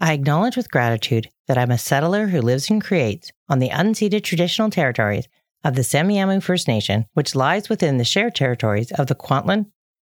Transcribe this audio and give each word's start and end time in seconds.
I 0.00 0.12
acknowledge 0.12 0.56
with 0.56 0.70
gratitude 0.70 1.28
that 1.48 1.58
I'm 1.58 1.72
a 1.72 1.78
settler 1.78 2.28
who 2.28 2.40
lives 2.40 2.70
and 2.70 2.82
creates 2.82 3.32
on 3.48 3.58
the 3.58 3.70
unceded 3.70 4.22
traditional 4.22 4.70
territories 4.70 5.26
of 5.64 5.74
the 5.74 5.82
Semiahmoo 5.82 6.40
First 6.40 6.68
Nation, 6.68 7.06
which 7.14 7.34
lies 7.34 7.68
within 7.68 7.96
the 7.96 8.04
shared 8.04 8.36
territories 8.36 8.92
of 8.92 9.08
the 9.08 9.16
Kwantlen, 9.16 9.66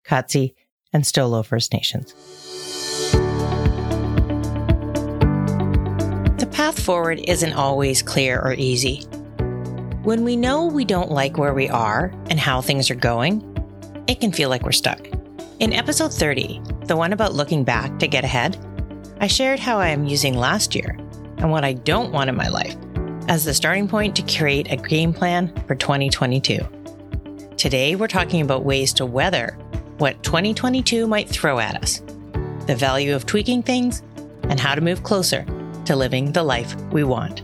Katzie, 0.06 0.56
and 0.92 1.06
Stolo 1.06 1.46
First 1.46 1.72
Nations. 1.72 2.14
The 6.38 6.50
path 6.52 6.78
forward 6.78 7.22
isn't 7.26 7.54
always 7.54 8.02
clear 8.02 8.42
or 8.42 8.56
easy. 8.56 9.04
When 10.04 10.26
we 10.26 10.36
know 10.36 10.66
we 10.66 10.84
don't 10.84 11.12
like 11.12 11.38
where 11.38 11.54
we 11.54 11.70
are 11.70 12.12
and 12.30 12.38
how 12.38 12.60
things 12.60 12.92
are 12.92 12.96
going, 12.96 13.42
it 14.10 14.20
can 14.20 14.34
feel 14.34 14.50
like 14.50 14.64
we're 14.64 14.74
stuck. 14.74 15.08
In 15.60 15.72
episode 15.72 16.14
30, 16.14 16.62
the 16.88 16.98
one 16.98 17.14
about 17.14 17.36
looking 17.36 17.64
back 17.64 18.00
to 18.00 18.08
get 18.08 18.26
ahead, 18.26 18.58
I 19.20 19.26
shared 19.26 19.60
how 19.60 19.80
I 19.80 19.88
am 19.88 20.06
using 20.06 20.38
last 20.38 20.76
year 20.76 20.96
and 21.38 21.50
what 21.50 21.66
I 21.66 21.74
don't 21.74 22.12
want 22.12 22.30
in 22.30 22.36
my 22.36 22.50
life 22.50 22.76
as 23.28 23.44
the 23.44 23.54
starting 23.54 23.88
point 23.88 24.16
to 24.16 24.38
create 24.38 24.72
a 24.72 24.78
game 24.78 25.12
plan 25.12 25.52
for 25.66 25.74
2022. 25.74 26.60
Today, 27.58 27.96
we're 27.96 28.08
talking 28.08 28.42
about 28.42 28.64
ways 28.64 28.94
to 28.94 29.08
weather 29.08 29.58
what 29.98 30.22
2022 30.22 31.08
might 31.08 31.28
throw 31.28 31.58
at 31.58 31.82
us, 31.82 32.04
the 32.68 32.76
value 32.78 33.16
of 33.16 33.26
tweaking 33.26 33.64
things, 33.64 34.04
and 34.44 34.60
how 34.60 34.76
to 34.76 34.82
move 34.82 35.02
closer 35.02 35.44
to 35.86 35.96
living 35.96 36.32
the 36.32 36.44
life 36.44 36.76
we 36.92 37.04
want. 37.04 37.42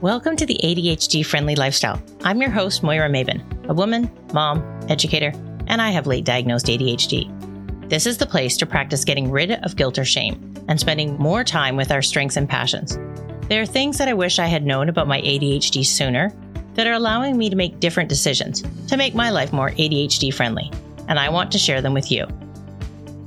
Welcome 0.00 0.36
to 0.36 0.46
the 0.46 0.60
ADHD 0.62 1.26
friendly 1.26 1.56
lifestyle. 1.56 2.00
I'm 2.22 2.40
your 2.40 2.50
host, 2.50 2.84
Moira 2.84 3.08
Maybin, 3.08 3.42
a 3.68 3.74
woman, 3.74 4.08
mom, 4.32 4.62
educator, 4.88 5.32
and 5.66 5.82
I 5.82 5.90
have 5.90 6.06
late 6.06 6.24
diagnosed 6.24 6.66
ADHD. 6.66 7.88
This 7.90 8.06
is 8.06 8.18
the 8.18 8.26
place 8.26 8.56
to 8.58 8.66
practice 8.66 9.04
getting 9.04 9.28
rid 9.28 9.50
of 9.50 9.74
guilt 9.74 9.98
or 9.98 10.04
shame 10.04 10.53
and 10.68 10.80
spending 10.80 11.16
more 11.18 11.44
time 11.44 11.76
with 11.76 11.90
our 11.90 12.02
strengths 12.02 12.36
and 12.36 12.48
passions. 12.48 12.98
There 13.48 13.60
are 13.60 13.66
things 13.66 13.98
that 13.98 14.08
I 14.08 14.14
wish 14.14 14.38
I 14.38 14.46
had 14.46 14.64
known 14.64 14.88
about 14.88 15.08
my 15.08 15.20
ADHD 15.20 15.84
sooner 15.84 16.32
that 16.74 16.86
are 16.86 16.92
allowing 16.92 17.36
me 17.36 17.50
to 17.50 17.56
make 17.56 17.80
different 17.80 18.08
decisions 18.08 18.62
to 18.88 18.96
make 18.96 19.14
my 19.14 19.30
life 19.30 19.52
more 19.52 19.70
ADHD 19.70 20.32
friendly, 20.32 20.70
and 21.08 21.18
I 21.18 21.28
want 21.28 21.52
to 21.52 21.58
share 21.58 21.82
them 21.82 21.94
with 21.94 22.10
you. 22.10 22.26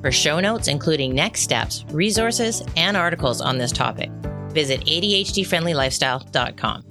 For 0.02 0.11
show 0.11 0.39
notes, 0.39 0.67
including 0.67 1.16
next 1.16 1.42
steps, 1.42 1.86
resources, 1.89 2.64
and 2.76 2.98
articles 2.98 3.42
on 3.42 3.58
this 3.58 3.72
topic, 3.72 4.11
visit 4.52 4.81
ADHDfriendlylifestyle.com. 4.81 6.83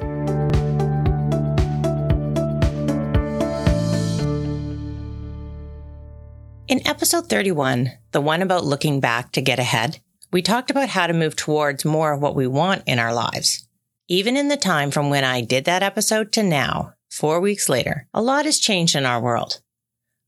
In 6.69 6.87
episode 6.87 7.29
31, 7.29 7.93
the 8.11 8.21
one 8.21 8.43
about 8.43 8.65
looking 8.65 8.99
back 8.99 9.31
to 9.33 9.41
get 9.41 9.61
ahead, 9.61 10.01
we 10.37 10.43
talked 10.43 10.71
about 10.71 10.91
how 10.91 11.07
to 11.07 11.15
move 11.15 11.35
towards 11.35 11.87
more 11.87 12.13
of 12.13 12.21
what 12.21 12.37
we 12.37 12.47
want 12.47 12.83
in 12.87 12.99
our 12.99 13.15
lives. 13.15 13.67
Even 14.07 14.37
in 14.37 14.49
the 14.49 14.57
time 14.59 14.91
from 14.91 15.09
when 15.09 15.25
I 15.25 15.41
did 15.41 15.65
that 15.65 15.83
episode 15.83 16.31
to 16.33 16.43
now, 16.43 16.93
four 17.11 17.41
weeks 17.41 17.71
later, 17.71 18.07
a 18.13 18.21
lot 18.21 18.45
has 18.45 18.59
changed 18.59 18.95
in 18.95 19.07
our 19.07 19.19
world. 19.19 19.63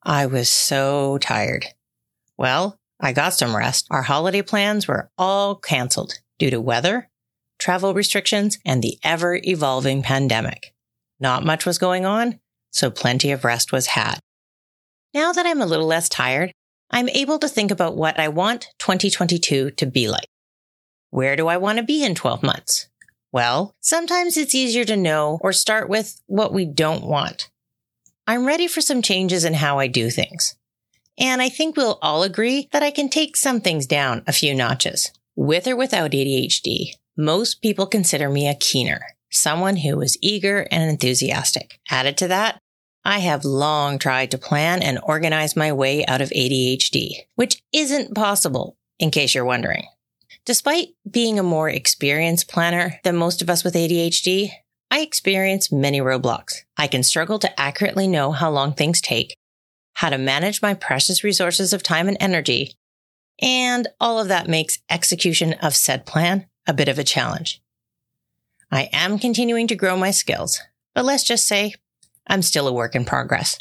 I 0.03 0.25
was 0.25 0.49
so 0.49 1.19
tired. 1.19 1.67
Well, 2.39 2.79
I 2.99 3.13
got 3.13 3.35
some 3.35 3.55
rest. 3.55 3.87
Our 3.91 4.01
holiday 4.01 4.41
plans 4.41 4.89
were 4.89 5.11
all 5.19 5.57
canceled 5.57 6.15
due 6.39 6.49
to 6.53 6.59
weather, 6.59 7.11
travel 7.59 7.93
restrictions, 7.93 8.57
and 8.65 8.83
the 8.83 8.99
ever 9.05 9.39
evolving 9.45 10.03
pandemic. 10.03 10.73
Not 11.21 11.45
much 11.45 11.67
was 11.67 11.77
going 11.77 12.07
on, 12.07 12.41
so 12.71 12.91
plenty 12.91 13.31
of 13.31 13.45
rest 13.45 13.73
was 13.73 13.89
had. 13.89 14.21
Now 15.13 15.33
that 15.33 15.45
I'm 15.45 15.61
a 15.61 15.67
little 15.67 15.87
less 15.87 16.09
tired, 16.09 16.55
I'm 16.91 17.09
able 17.11 17.39
to 17.39 17.49
think 17.49 17.71
about 17.71 17.97
what 17.97 18.19
I 18.19 18.29
want 18.29 18.69
2022 18.79 19.73
to 19.73 19.87
be 19.87 20.09
like. 20.09 20.29
Where 21.11 21.37
do 21.37 21.49
I 21.49 21.57
want 21.57 21.79
to 21.79 21.85
be 21.85 22.05
in 22.05 22.15
12 22.15 22.43
months? 22.43 22.89
Well, 23.31 23.75
sometimes 23.81 24.37
it's 24.37 24.55
easier 24.55 24.85
to 24.87 24.97
know 24.97 25.39
or 25.43 25.53
start 25.53 25.89
with 25.89 26.21
what 26.27 26.53
we 26.53 26.65
don't 26.65 27.05
want. 27.05 27.51
I'm 28.27 28.47
ready 28.47 28.69
for 28.69 28.81
some 28.81 29.03
changes 29.03 29.45
in 29.45 29.55
how 29.55 29.79
I 29.79 29.87
do 29.87 30.11
things. 30.11 30.55
And 31.19 31.43
I 31.43 31.49
think 31.49 31.77
we'll 31.77 31.99
all 32.01 32.23
agree 32.23 32.69
that 32.73 32.83
I 32.83 32.91
can 32.91 33.09
take 33.09 33.37
some 33.37 33.61
things 33.61 33.87
down 33.87 34.23
a 34.27 34.33
few 34.33 34.55
notches. 34.55 35.11
With 35.35 35.67
or 35.67 35.77
without 35.77 36.13
ADHD, 36.13 36.93
most 37.17 37.61
people 37.61 37.87
consider 37.87 38.29
me 38.29 38.49
a 38.49 38.55
keener, 38.55 39.01
someone 39.31 39.77
who 39.77 40.01
is 40.01 40.19
eager 40.23 40.67
and 40.71 40.89
enthusiastic. 40.89 41.81
Added 41.91 42.17
to 42.19 42.29
that, 42.29 42.61
I 43.09 43.21
have 43.21 43.47
long 43.47 43.99
tried 43.99 44.33
to 44.33 44.39
plan 44.39 44.83
and 44.83 45.01
organize 45.03 45.57
my 45.57 45.73
way 45.73 46.05
out 46.05 46.21
of 46.21 46.29
ADHD, 46.29 47.13
which 47.37 47.63
isn't 47.73 48.15
possible, 48.15 48.77
in 48.99 49.11
case 49.11 49.35
you're 49.35 49.47
wondering. 49.47 49.87
Despite 50.45 50.89
being 51.11 51.39
a 51.39 51.43
more 51.43 51.71
experienced 51.71 52.51
planner 52.51 53.01
than 53.05 53.17
most 53.17 53.41
of 53.41 53.49
us 53.49 53.65
with 53.65 53.73
ADHD, 53.73 54.51
I 54.91 55.01
experience 55.01 55.73
many 55.73 56.03
roadblocks. 56.03 56.57
I 56.77 56.87
can 56.87 57.03
struggle 57.03 57.39
to 57.39 57.59
accurately 57.59 58.07
know 58.07 58.31
how 58.31 58.51
long 58.51 58.75
things 58.75 59.01
take, 59.01 59.35
how 59.95 60.11
to 60.11 60.19
manage 60.19 60.61
my 60.61 60.75
precious 60.75 61.25
resources 61.25 61.73
of 61.73 61.83
time 61.83 62.09
and 62.09 62.17
energy, 62.21 62.75
and 63.41 63.89
all 63.99 64.21
of 64.21 64.29
that 64.29 64.49
makes 64.49 64.81
execution 64.91 65.55
of 65.63 65.75
said 65.75 66.05
plan 66.05 66.47
a 66.67 66.75
bit 66.75 66.89
of 66.89 66.99
a 66.99 67.05
challenge. 67.05 67.63
I 68.71 68.91
am 68.93 69.19
continuing 69.19 69.67
to 69.69 69.77
grow 69.77 69.97
my 69.97 70.11
skills, 70.11 70.61
but 70.95 71.07
let's 71.07 71.25
just 71.25 71.49
say 71.49 71.73
I'm 72.29 72.43
still 72.43 72.69
a 72.69 72.73
work 72.73 72.95
in 72.95 73.05
progress. 73.05 73.59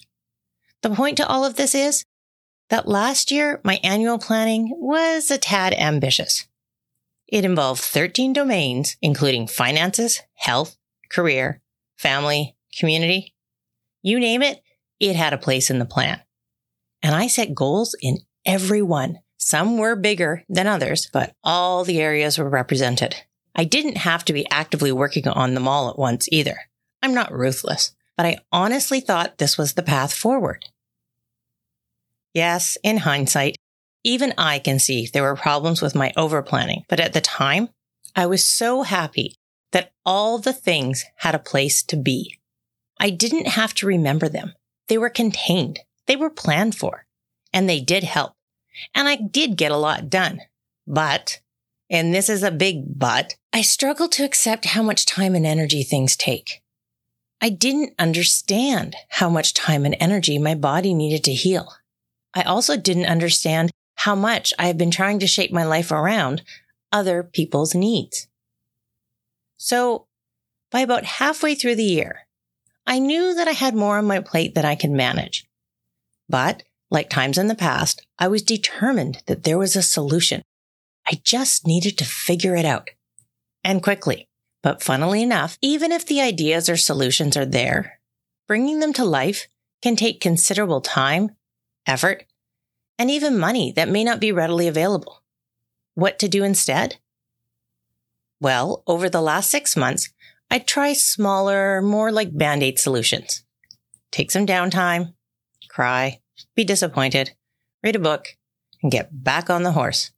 The 0.83 0.89
point 0.89 1.17
to 1.17 1.27
all 1.27 1.45
of 1.45 1.55
this 1.55 1.73
is 1.73 2.05
that 2.69 2.87
last 2.87 3.31
year, 3.31 3.61
my 3.63 3.79
annual 3.83 4.19
planning 4.19 4.71
was 4.75 5.31
a 5.31 5.37
tad 5.37 5.73
ambitious. 5.73 6.47
It 7.27 7.45
involved 7.45 7.81
13 7.81 8.33
domains, 8.33 8.97
including 9.01 9.47
finances, 9.47 10.21
health, 10.35 10.77
career, 11.09 11.61
family, 11.97 12.55
community. 12.77 13.33
You 14.01 14.19
name 14.19 14.41
it, 14.41 14.61
it 14.99 15.15
had 15.15 15.33
a 15.33 15.37
place 15.37 15.69
in 15.69 15.79
the 15.79 15.85
plan. 15.85 16.21
And 17.01 17.15
I 17.15 17.27
set 17.27 17.55
goals 17.55 17.95
in 18.01 18.19
every 18.45 18.81
one. 18.81 19.19
Some 19.37 19.77
were 19.77 19.95
bigger 19.95 20.43
than 20.49 20.67
others, 20.67 21.09
but 21.11 21.33
all 21.43 21.83
the 21.83 22.01
areas 22.01 22.37
were 22.37 22.49
represented. 22.49 23.15
I 23.55 23.63
didn't 23.63 23.97
have 23.97 24.25
to 24.25 24.33
be 24.33 24.49
actively 24.49 24.91
working 24.91 25.27
on 25.27 25.53
them 25.53 25.67
all 25.67 25.89
at 25.89 25.97
once 25.97 26.27
either. 26.31 26.57
I'm 27.01 27.13
not 27.13 27.31
ruthless 27.31 27.93
but 28.17 28.25
I 28.25 28.39
honestly 28.51 28.99
thought 28.99 29.37
this 29.37 29.57
was 29.57 29.73
the 29.73 29.83
path 29.83 30.11
forward. 30.13 30.65
Yes, 32.33 32.77
in 32.83 32.97
hindsight, 32.97 33.55
even 34.03 34.33
I 34.37 34.59
can 34.59 34.79
see 34.79 35.07
there 35.07 35.23
were 35.23 35.35
problems 35.35 35.81
with 35.81 35.95
my 35.95 36.11
overplanning, 36.17 36.83
but 36.89 36.99
at 36.99 37.13
the 37.13 37.21
time, 37.21 37.69
I 38.15 38.25
was 38.25 38.45
so 38.45 38.81
happy 38.81 39.35
that 39.71 39.91
all 40.05 40.37
the 40.39 40.53
things 40.53 41.05
had 41.17 41.35
a 41.35 41.39
place 41.39 41.83
to 41.83 41.95
be. 41.95 42.37
I 42.99 43.11
didn't 43.11 43.47
have 43.47 43.73
to 43.75 43.87
remember 43.87 44.27
them. 44.27 44.53
They 44.87 44.97
were 44.97 45.09
contained. 45.09 45.79
They 46.07 46.15
were 46.15 46.29
planned 46.29 46.75
for 46.75 47.05
and 47.53 47.69
they 47.69 47.79
did 47.79 48.03
help. 48.03 48.33
And 48.93 49.07
I 49.07 49.15
did 49.15 49.57
get 49.57 49.71
a 49.71 49.77
lot 49.77 50.09
done. 50.09 50.41
But, 50.85 51.39
and 51.89 52.13
this 52.13 52.29
is 52.29 52.43
a 52.43 52.51
big 52.51 52.97
but, 52.97 53.35
I 53.51 53.61
struggled 53.61 54.11
to 54.13 54.23
accept 54.23 54.65
how 54.65 54.83
much 54.83 55.05
time 55.05 55.35
and 55.35 55.45
energy 55.45 55.83
things 55.83 56.15
take. 56.15 56.61
I 57.39 57.49
didn't 57.49 57.93
understand 57.99 58.95
how 59.09 59.29
much 59.29 59.53
time 59.53 59.85
and 59.85 59.95
energy 59.99 60.39
my 60.39 60.55
body 60.55 60.93
needed 60.93 61.23
to 61.25 61.33
heal. 61.33 61.73
I 62.33 62.41
also 62.43 62.77
didn't 62.77 63.05
understand 63.05 63.71
how 63.95 64.15
much 64.15 64.53
I 64.57 64.67
have 64.67 64.77
been 64.77 64.91
trying 64.91 65.19
to 65.19 65.27
shape 65.27 65.51
my 65.51 65.63
life 65.63 65.91
around 65.91 66.43
other 66.91 67.23
people's 67.23 67.75
needs. 67.75 68.27
So 69.57 70.07
by 70.71 70.81
about 70.81 71.03
halfway 71.05 71.55
through 71.55 71.75
the 71.75 71.83
year, 71.83 72.27
I 72.85 72.99
knew 72.99 73.33
that 73.35 73.47
I 73.47 73.51
had 73.51 73.75
more 73.75 73.97
on 73.97 74.05
my 74.05 74.19
plate 74.19 74.55
than 74.55 74.65
I 74.65 74.75
could 74.75 74.91
manage. 74.91 75.47
But 76.29 76.63
like 76.89 77.09
times 77.09 77.37
in 77.37 77.47
the 77.47 77.55
past, 77.55 78.05
I 78.17 78.27
was 78.27 78.41
determined 78.41 79.23
that 79.27 79.43
there 79.43 79.57
was 79.57 79.75
a 79.75 79.81
solution. 79.81 80.41
I 81.05 81.19
just 81.23 81.67
needed 81.67 81.97
to 81.97 82.05
figure 82.05 82.55
it 82.55 82.65
out 82.65 82.89
and 83.63 83.83
quickly. 83.83 84.27
But 84.67 84.83
funnily 84.83 85.23
enough, 85.23 85.57
even 85.61 85.93
if 85.93 86.05
the 86.05 86.19
ideas 86.19 86.67
or 86.67 86.75
solutions 86.75 87.37
are 87.37 87.45
there, 87.45 88.01
bringing 88.49 88.81
them 88.81 88.91
to 88.91 89.05
life 89.05 89.47
can 89.81 89.95
take 89.95 90.19
considerable 90.19 90.81
time, 90.81 91.37
effort, 91.85 92.25
and 92.99 93.09
even 93.09 93.39
money 93.39 93.71
that 93.77 93.87
may 93.87 94.03
not 94.03 94.19
be 94.19 94.33
readily 94.33 94.67
available. 94.67 95.23
What 95.93 96.19
to 96.19 96.27
do 96.27 96.43
instead? 96.43 96.97
Well, 98.41 98.83
over 98.87 99.07
the 99.07 99.21
last 99.21 99.49
six 99.49 99.77
months, 99.77 100.09
I 100.51 100.59
try 100.59 100.91
smaller, 100.91 101.81
more 101.81 102.11
like 102.11 102.37
band 102.37 102.61
aid 102.61 102.77
solutions. 102.77 103.45
Take 104.11 104.31
some 104.31 104.45
downtime, 104.45 105.13
cry, 105.69 106.19
be 106.55 106.65
disappointed, 106.65 107.31
read 107.81 107.95
a 107.95 107.99
book, 107.99 108.35
and 108.83 108.91
get 108.91 109.23
back 109.23 109.49
on 109.49 109.63
the 109.63 109.71
horse. 109.71 110.11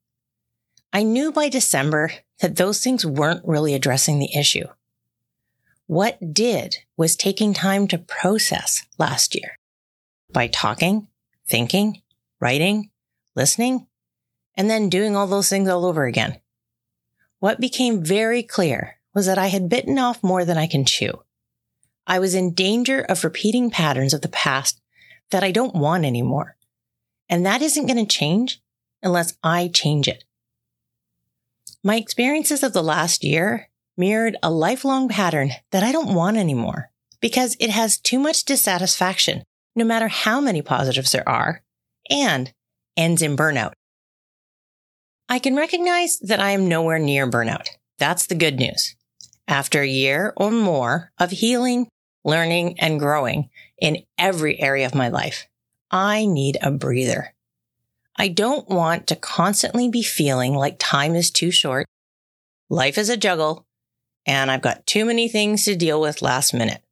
I 0.92 1.04
knew 1.04 1.32
by 1.32 1.50
December 1.50 2.14
that 2.42 2.56
those 2.56 2.82
things 2.84 3.06
weren't 3.06 3.46
really 3.46 3.74
addressing 3.74 4.20
the 4.20 4.34
issue. 4.38 4.66
What 5.88 6.34
did 6.34 6.78
was 6.98 7.16
taking 7.16 7.54
time 7.54 7.88
to 7.88 7.98
process 7.98 8.86
last 8.98 9.36
year 9.36 9.58
by 10.32 10.48
talking, 10.48 11.08
thinking, 11.48 12.02
writing, 12.40 12.92
listening, 13.36 13.88
and 14.56 14.70
then 14.70 14.90
doing 14.90 15.16
all 15.16 15.28
those 15.28 15.50
things 15.50 15.68
all 15.70 15.86
over 15.86 16.06
again. 16.06 16.40
what 17.40 17.60
became 17.60 18.04
very 18.04 18.44
clear 18.44 18.98
was 19.14 19.26
that 19.26 19.38
I 19.38 19.48
had 19.48 19.70
bitten 19.70 19.98
off 19.98 20.22
more 20.24 20.46
than 20.46 20.58
I 20.58 20.68
can 20.68 20.86
chew. 20.86 21.24
I 22.06 22.20
was 22.20 22.36
in 22.36 22.54
danger 22.54 23.02
of 23.02 23.24
repeating 23.24 23.70
patterns 23.70 24.14
of 24.14 24.22
the 24.22 24.30
past 24.30 24.82
that 25.32 25.44
I 25.44 25.52
don't 25.52 25.76
want 25.76 26.06
anymore. 26.06 26.58
And 27.30 27.46
that 27.46 27.62
isn't 27.62 27.86
going 27.86 28.06
to 28.06 28.18
change 28.18 28.62
unless 29.02 29.38
I 29.44 29.70
change 29.70 30.08
it. 30.08 30.24
My 31.84 31.96
experiences 31.96 32.62
of 32.62 32.74
the 32.74 32.84
last 32.84 33.24
year 33.24 33.70
mirrored 33.98 34.36
a 34.44 34.52
lifelong 34.52 35.08
pattern 35.08 35.52
that 35.72 35.84
I 35.84 35.94
don't 35.94 36.14
want 36.14 36.36
anymore 36.36 36.92
because 37.22 37.56
it 37.60 37.70
has 37.70 37.98
too 37.98 38.20
much 38.20 38.44
dissatisfaction, 38.44 39.44
no 39.76 39.86
matter 39.86 40.10
how 40.10 40.42
many 40.42 40.62
positives 40.62 41.14
there 41.14 41.28
are, 41.28 41.62
and 42.10 42.52
ends 42.98 43.22
in 43.22 43.38
burnout. 43.38 43.72
I 45.30 45.40
can 45.40 45.56
recognize 45.56 46.20
that 46.20 46.42
I 46.42 46.52
am 46.52 46.68
nowhere 46.68 47.00
near 47.00 47.30
burnout. 47.30 47.68
That's 47.98 48.26
the 48.26 48.36
good 48.36 48.60
news. 48.60 48.96
After 49.48 49.82
a 49.82 49.88
year 49.88 50.34
or 50.36 50.52
more 50.52 51.12
of 51.18 51.32
healing, 51.32 51.88
learning, 52.26 52.80
and 52.80 53.00
growing 53.00 53.50
in 53.80 54.04
every 54.18 54.60
area 54.60 54.86
of 54.86 54.96
my 54.96 55.08
life, 55.08 55.48
I 55.92 56.26
need 56.26 56.58
a 56.62 56.72
breather. 56.72 57.34
I 58.20 58.28
don't 58.28 58.68
want 58.68 59.08
to 59.08 59.16
constantly 59.16 59.88
be 59.88 60.04
feeling 60.04 60.54
like 60.54 60.76
time 60.78 61.16
is 61.16 61.32
too 61.32 61.52
short, 61.52 61.88
life 62.70 62.98
is 62.98 63.08
a 63.08 63.16
juggle, 63.16 63.66
and 64.26 64.52
I've 64.52 64.62
got 64.62 64.86
too 64.86 65.06
many 65.06 65.30
things 65.30 65.64
to 65.64 65.76
deal 65.78 66.02
with 66.02 66.22
last 66.22 66.54
minute. 66.54 66.84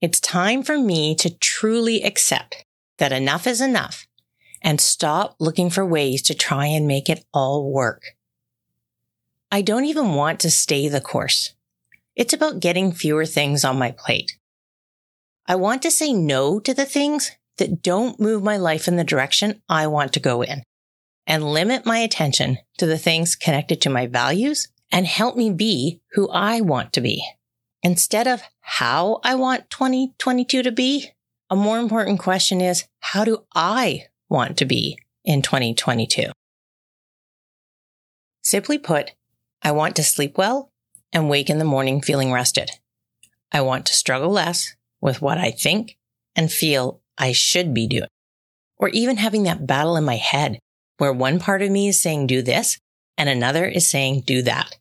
It's 0.00 0.18
time 0.18 0.62
for 0.62 0.78
me 0.78 1.14
to 1.16 1.28
truly 1.28 2.02
accept 2.02 2.64
that 2.96 3.12
enough 3.12 3.46
is 3.46 3.60
enough 3.60 4.06
and 4.62 4.80
stop 4.80 5.36
looking 5.38 5.68
for 5.68 5.84
ways 5.84 6.22
to 6.22 6.34
try 6.34 6.64
and 6.64 6.86
make 6.86 7.10
it 7.10 7.22
all 7.34 7.70
work. 7.70 8.02
I 9.52 9.60
don't 9.60 9.84
even 9.84 10.14
want 10.14 10.40
to 10.40 10.50
stay 10.50 10.88
the 10.88 11.02
course. 11.02 11.52
It's 12.14 12.32
about 12.32 12.60
getting 12.60 12.90
fewer 12.90 13.26
things 13.26 13.66
on 13.66 13.78
my 13.78 13.90
plate. 13.90 14.38
I 15.46 15.56
want 15.56 15.82
to 15.82 15.90
say 15.90 16.14
no 16.14 16.58
to 16.60 16.72
the 16.72 16.86
things 16.86 17.32
that 17.58 17.82
don't 17.82 18.20
move 18.20 18.42
my 18.42 18.56
life 18.56 18.88
in 18.88 18.96
the 18.96 19.04
direction 19.04 19.62
I 19.68 19.86
want 19.86 20.12
to 20.14 20.20
go 20.20 20.42
in 20.42 20.62
and 21.26 21.44
limit 21.44 21.86
my 21.86 21.98
attention 21.98 22.58
to 22.78 22.86
the 22.86 22.98
things 22.98 23.34
connected 23.34 23.80
to 23.82 23.90
my 23.90 24.06
values 24.06 24.68
and 24.92 25.06
help 25.06 25.36
me 25.36 25.50
be 25.50 26.00
who 26.12 26.28
I 26.28 26.60
want 26.60 26.92
to 26.94 27.00
be. 27.00 27.24
Instead 27.82 28.26
of 28.26 28.42
how 28.60 29.20
I 29.24 29.34
want 29.34 29.70
2022 29.70 30.62
to 30.62 30.72
be, 30.72 31.10
a 31.50 31.56
more 31.56 31.78
important 31.78 32.18
question 32.18 32.60
is 32.60 32.84
how 33.00 33.24
do 33.24 33.44
I 33.54 34.06
want 34.28 34.56
to 34.58 34.64
be 34.64 34.98
in 35.24 35.42
2022? 35.42 36.30
Simply 38.42 38.78
put, 38.78 39.12
I 39.62 39.72
want 39.72 39.96
to 39.96 40.04
sleep 40.04 40.38
well 40.38 40.70
and 41.12 41.28
wake 41.28 41.50
in 41.50 41.58
the 41.58 41.64
morning 41.64 42.00
feeling 42.00 42.32
rested. 42.32 42.70
I 43.52 43.60
want 43.60 43.86
to 43.86 43.94
struggle 43.94 44.30
less 44.30 44.74
with 45.00 45.22
what 45.22 45.38
I 45.38 45.50
think 45.50 45.96
and 46.34 46.50
feel 46.50 47.00
I 47.18 47.32
should 47.32 47.74
be 47.74 47.86
doing. 47.86 48.08
Or 48.78 48.88
even 48.90 49.16
having 49.16 49.44
that 49.44 49.66
battle 49.66 49.96
in 49.96 50.04
my 50.04 50.16
head 50.16 50.58
where 50.98 51.12
one 51.12 51.38
part 51.38 51.62
of 51.62 51.70
me 51.70 51.88
is 51.88 52.00
saying 52.00 52.26
do 52.26 52.42
this 52.42 52.78
and 53.18 53.28
another 53.28 53.66
is 53.66 53.88
saying 53.88 54.22
do 54.22 54.42
that. 54.42 54.76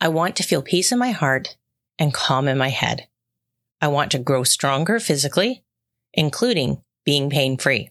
I 0.00 0.08
want 0.08 0.36
to 0.36 0.42
feel 0.42 0.62
peace 0.62 0.92
in 0.92 0.98
my 0.98 1.10
heart 1.10 1.56
and 1.98 2.14
calm 2.14 2.48
in 2.48 2.58
my 2.58 2.70
head. 2.70 3.06
I 3.80 3.88
want 3.88 4.10
to 4.12 4.18
grow 4.18 4.44
stronger 4.44 4.98
physically, 4.98 5.62
including 6.12 6.82
being 7.04 7.30
pain 7.30 7.56
free. 7.56 7.90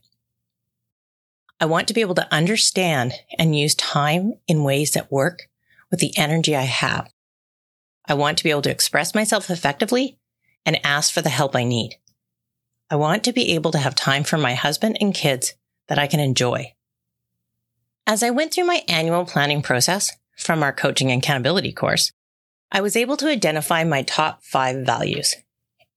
I 1.59 1.65
want 1.65 1.88
to 1.88 1.94
be 1.94 2.01
able 2.01 2.15
to 2.15 2.33
understand 2.33 3.13
and 3.38 3.57
use 3.57 3.75
time 3.75 4.33
in 4.47 4.63
ways 4.63 4.91
that 4.91 5.12
work 5.12 5.50
with 5.91 6.00
the 6.00 6.18
energy 6.18 6.56
I 6.56 6.63
have. 6.63 7.12
I 8.06 8.13
want 8.13 8.38
to 8.38 8.44
be 8.44 8.50
able 8.50 8.62
to 8.63 8.71
express 8.71 9.13
myself 9.13 9.50
effectively 9.50 10.18
and 10.65 10.80
ask 10.86 11.13
for 11.13 11.21
the 11.21 11.30
help 11.30 11.56
I 11.56 11.63
need. 11.63 11.95
I 12.91 12.95
want 12.95 13.24
to 13.25 13.33
be 13.33 13.53
able 13.53 13.71
to 13.71 13.77
have 13.77 13.94
time 13.94 14.24
for 14.24 14.38
my 14.38 14.56
husband 14.56 14.97
and 15.00 15.13
kids 15.13 15.53
that 15.88 16.00
I 16.00 16.07
can 16.07 16.19
enjoy. 16.19 16.74
As 18.07 18.24
I 18.24 18.31
went 18.31 18.53
through 18.53 18.65
my 18.65 18.81
annual 18.88 19.25
planning 19.25 19.62
process 19.62 20.12
from 20.36 20.63
our 20.63 20.74
coaching 20.74 21.12
and 21.12 21.21
accountability 21.21 21.71
course, 21.71 22.12
I 22.71 22.81
was 22.81 22.95
able 22.95 23.18
to 23.18 23.30
identify 23.30 23.83
my 23.83 24.01
top 24.01 24.44
five 24.44 24.86
values 24.86 25.36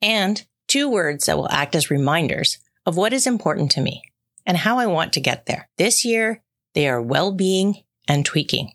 and 0.02 0.44
two 0.68 0.88
words 0.88 1.26
that 1.26 1.38
will 1.38 1.50
act 1.50 1.74
as 1.74 1.90
reminders 1.90 2.58
of 2.84 2.96
what 2.96 3.14
is 3.14 3.26
important 3.26 3.70
to 3.72 3.80
me 3.80 4.02
and 4.44 4.58
how 4.58 4.78
I 4.78 4.86
want 4.86 5.14
to 5.14 5.20
get 5.20 5.46
there. 5.46 5.70
This 5.78 6.04
year, 6.04 6.42
they 6.74 6.88
are 6.88 7.00
well-being 7.00 7.82
and 8.06 8.26
tweaking. 8.26 8.72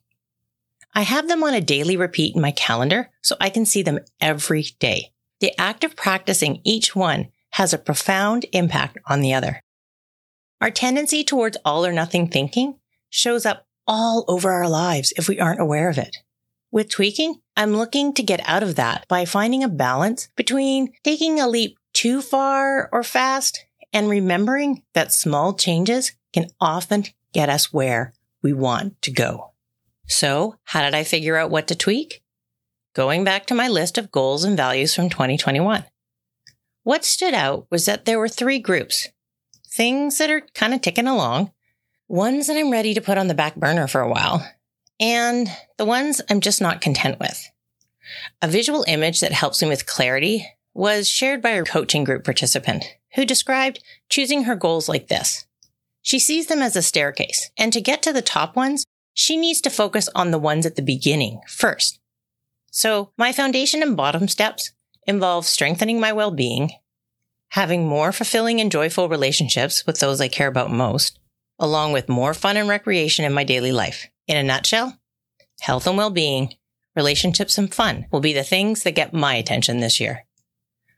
I 0.95 1.01
have 1.01 1.27
them 1.27 1.43
on 1.43 1.53
a 1.53 1.61
daily 1.61 1.97
repeat 1.97 2.35
in 2.35 2.41
my 2.41 2.51
calendar 2.51 3.11
so 3.21 3.35
I 3.39 3.51
can 3.51 3.65
see 3.65 3.83
them 3.83 3.99
every 4.19 4.63
day. 4.79 5.11
The 5.39 5.53
act 5.59 5.83
of 5.83 5.95
practicing 5.95 6.61
each 6.63 6.95
one 6.95 7.27
has 7.57 7.73
a 7.73 7.77
profound 7.79 8.45
impact 8.53 8.99
on 9.07 9.19
the 9.19 9.33
other. 9.33 9.63
Our 10.61 10.69
tendency 10.69 11.23
towards 11.23 11.57
all 11.65 11.87
or 11.87 11.91
nothing 11.91 12.27
thinking 12.27 12.75
shows 13.09 13.47
up 13.47 13.65
all 13.87 14.25
over 14.27 14.51
our 14.51 14.69
lives 14.69 15.11
if 15.17 15.27
we 15.27 15.39
aren't 15.39 15.59
aware 15.59 15.89
of 15.89 15.97
it. 15.97 16.17
With 16.69 16.87
tweaking, 16.87 17.41
I'm 17.55 17.75
looking 17.75 18.13
to 18.13 18.21
get 18.21 18.47
out 18.47 18.61
of 18.61 18.75
that 18.75 19.07
by 19.07 19.25
finding 19.25 19.63
a 19.63 19.69
balance 19.69 20.29
between 20.35 20.93
taking 21.03 21.39
a 21.39 21.47
leap 21.47 21.79
too 21.93 22.21
far 22.21 22.89
or 22.91 23.01
fast 23.01 23.65
and 23.91 24.07
remembering 24.07 24.83
that 24.93 25.11
small 25.11 25.55
changes 25.55 26.11
can 26.33 26.51
often 26.61 27.05
get 27.33 27.49
us 27.49 27.73
where 27.73 28.13
we 28.43 28.53
want 28.53 29.01
to 29.01 29.11
go. 29.11 29.53
So 30.05 30.57
how 30.63 30.83
did 30.83 30.93
I 30.93 31.03
figure 31.03 31.37
out 31.37 31.49
what 31.49 31.67
to 31.69 31.75
tweak? 31.75 32.21
Going 32.93 33.23
back 33.23 33.47
to 33.47 33.55
my 33.55 33.67
list 33.67 33.97
of 33.97 34.11
goals 34.11 34.43
and 34.43 34.55
values 34.55 34.93
from 34.93 35.09
2021. 35.09 35.85
What 36.87 37.03
stood 37.03 37.33
out 37.33 37.67
was 37.69 37.83
that 37.83 38.05
there 38.05 38.17
were 38.17 38.29
three 38.29 38.59
groups. 38.59 39.09
Things 39.67 40.19
that 40.19 40.29
are 40.29 40.39
kind 40.53 40.73
of 40.73 40.79
ticking 40.79 41.05
along, 41.05 41.51
ones 42.07 42.47
that 42.47 42.55
I'm 42.55 42.71
ready 42.71 42.93
to 42.93 43.01
put 43.01 43.17
on 43.17 43.27
the 43.27 43.33
back 43.33 43.57
burner 43.57 43.87
for 43.87 43.99
a 43.99 44.09
while, 44.09 44.49
and 44.97 45.49
the 45.75 45.83
ones 45.83 46.21
I'm 46.29 46.39
just 46.39 46.61
not 46.61 46.79
content 46.79 47.19
with. 47.19 47.51
A 48.41 48.47
visual 48.47 48.85
image 48.87 49.19
that 49.19 49.33
helps 49.33 49.61
me 49.61 49.67
with 49.67 49.85
clarity 49.85 50.47
was 50.73 51.09
shared 51.09 51.41
by 51.41 51.49
a 51.49 51.65
coaching 51.65 52.05
group 52.05 52.23
participant 52.23 52.85
who 53.15 53.25
described 53.25 53.83
choosing 54.07 54.45
her 54.45 54.55
goals 54.55 54.87
like 54.87 55.09
this. 55.09 55.45
She 56.01 56.19
sees 56.19 56.47
them 56.47 56.61
as 56.61 56.77
a 56.77 56.81
staircase, 56.81 57.51
and 57.57 57.73
to 57.73 57.81
get 57.81 58.01
to 58.03 58.13
the 58.13 58.21
top 58.21 58.55
ones, 58.55 58.85
she 59.13 59.35
needs 59.35 59.59
to 59.59 59.69
focus 59.69 60.07
on 60.15 60.31
the 60.31 60.39
ones 60.39 60.65
at 60.65 60.77
the 60.77 60.81
beginning 60.81 61.41
first. 61.49 61.99
So 62.71 63.11
my 63.17 63.33
foundation 63.33 63.83
and 63.83 63.97
bottom 63.97 64.29
steps 64.29 64.71
involve 65.07 65.45
strengthening 65.45 65.99
my 65.99 66.11
well-being, 66.11 66.71
having 67.49 67.87
more 67.87 68.11
fulfilling 68.11 68.59
and 68.59 68.71
joyful 68.71 69.09
relationships 69.09 69.85
with 69.87 69.99
those 69.99 70.19
I 70.21 70.27
care 70.27 70.47
about 70.47 70.71
most, 70.71 71.17
along 71.57 71.93
with 71.93 72.09
more 72.09 72.33
fun 72.33 72.57
and 72.57 72.69
recreation 72.69 73.25
in 73.25 73.33
my 73.33 73.43
daily 73.43 73.71
life. 73.71 74.07
In 74.27 74.37
a 74.37 74.43
nutshell, 74.43 74.99
health 75.61 75.87
and 75.87 75.97
well-being, 75.97 76.53
relationships 76.95 77.57
and 77.57 77.73
fun 77.73 78.05
will 78.11 78.19
be 78.19 78.33
the 78.33 78.43
things 78.43 78.83
that 78.83 78.95
get 78.95 79.13
my 79.13 79.35
attention 79.35 79.79
this 79.79 79.99
year. 79.99 80.25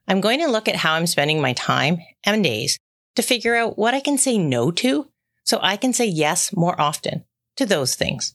I'm 0.07 0.21
going 0.21 0.39
to 0.39 0.47
look 0.47 0.67
at 0.67 0.77
how 0.77 0.93
I'm 0.93 1.05
spending 1.05 1.39
my 1.39 1.53
time 1.53 1.99
and 2.23 2.43
days 2.43 2.79
to 3.15 3.21
figure 3.21 3.55
out 3.55 3.77
what 3.77 3.93
I 3.93 3.99
can 3.99 4.17
say 4.17 4.37
no 4.37 4.71
to 4.71 5.09
so 5.43 5.59
I 5.61 5.77
can 5.77 5.93
say 5.93 6.05
yes 6.05 6.51
more 6.55 6.79
often 6.79 7.25
to 7.57 7.65
those 7.65 7.95
things. 7.95 8.33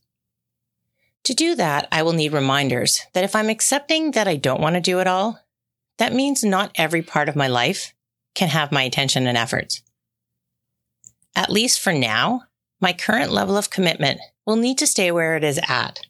To 1.24 1.34
do 1.34 1.54
that, 1.54 1.88
I 1.90 2.02
will 2.02 2.12
need 2.12 2.32
reminders 2.32 3.00
that 3.14 3.24
if 3.24 3.34
I'm 3.34 3.48
accepting 3.48 4.10
that 4.10 4.28
I 4.28 4.36
don't 4.36 4.60
want 4.60 4.74
to 4.74 4.80
do 4.80 5.00
it 5.00 5.06
all, 5.06 5.40
that 5.98 6.12
means 6.12 6.42
not 6.42 6.72
every 6.74 7.02
part 7.02 7.28
of 7.28 7.36
my 7.36 7.48
life 7.48 7.94
can 8.34 8.48
have 8.48 8.72
my 8.72 8.82
attention 8.82 9.26
and 9.26 9.38
efforts. 9.38 9.82
At 11.36 11.50
least 11.50 11.80
for 11.80 11.92
now, 11.92 12.44
my 12.80 12.92
current 12.92 13.32
level 13.32 13.56
of 13.56 13.70
commitment 13.70 14.20
will 14.46 14.56
need 14.56 14.78
to 14.78 14.86
stay 14.86 15.10
where 15.10 15.36
it 15.36 15.44
is 15.44 15.60
at 15.68 16.00